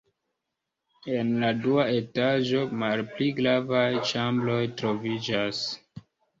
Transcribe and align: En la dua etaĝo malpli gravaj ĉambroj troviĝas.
En 1.17 1.29
la 1.43 1.51
dua 1.65 1.83
etaĝo 1.99 2.63
malpli 2.85 3.29
gravaj 3.43 3.85
ĉambroj 4.15 4.59
troviĝas. 4.83 5.65